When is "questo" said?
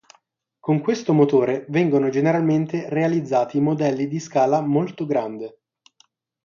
0.81-1.13